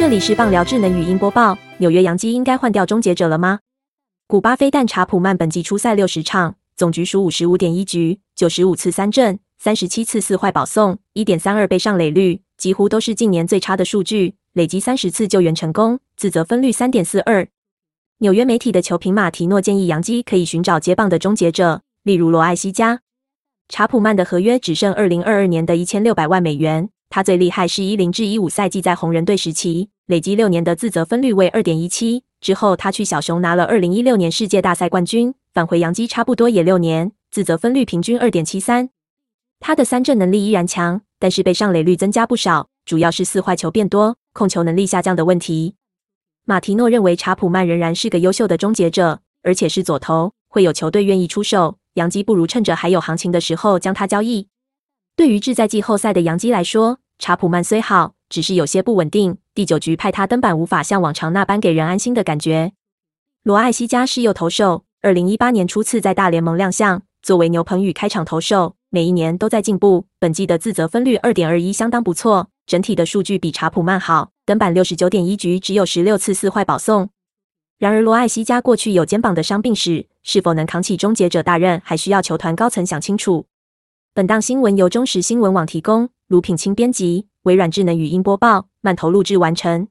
[0.00, 1.58] 这里是棒聊智能语音播报。
[1.76, 3.58] 纽约洋基应该换掉终结者了吗？
[4.26, 14.36] 古巴飞弹查普曼本季出赛六十场，总局数五十五点一局，九十五次三振，三十七次四坏保送，一点三二倍上垒率，几乎都是近年最差的数据。
[14.54, 17.46] 累积三十次救援成功，自责分率三点四二。
[18.20, 23.02] 纽约媒体的球评马提诺建议洋基可以寻找接棒的终结者，例如罗艾西加。
[23.68, 26.88] 查普曼的合约只剩二零二二年的一千六百万美元。
[27.12, 32.22] 他最厉害是一零至一五赛季在红人队时期，累积六年的自责分率为二点一七。
[32.40, 38.90] 之后他去小熊拿了二零一六年世界大赛冠军，返回洋基差不多也六年，自责分率平均二点七三。
[39.58, 45.74] 他的三振能力依然强，但是被上垒率增加不少，主要是四坏球变多、控球能力下降的问题。
[46.46, 51.78] 马提诺认为查普曼仍然是个优秀的终结者，而且是左投，会有球队愿意出手。
[51.94, 54.46] 洋基不如趁着还有行情的时候将他交易。
[55.20, 59.36] 对于志在季后赛的杨基来说，查普曼虽好，只是有些不稳定。
[59.54, 62.72] 第九局派他登板，无法像往常那般给人安心的感觉。
[63.42, 70.06] 罗艾西加是右投手，二零一八年初次在大联盟亮相，作为牛棚与开场投手，每一年都在进步。
[70.18, 74.30] 本季的自责分率二点二一，相当不错，整体的数据比查普曼好。
[74.46, 77.10] 登板六十九点一局，只有十六次四坏保送。
[77.78, 83.44] 然而，罗艾西加过去有肩膀的伤病史，是否能扛起终结者大任，还需要球团高层想清楚。
[84.12, 89.86] 本档新闻由中时新闻网提供，卢品清编辑，微软智能语音播报，慢投录制完成。